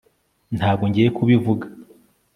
[0.57, 1.65] ntabwo ngiye kubivuga